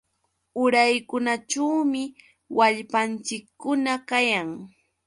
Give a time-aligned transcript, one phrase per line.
[0.63, 2.03] Uraykunaćhuumi
[2.57, 4.49] wallpanchikkuna kayan.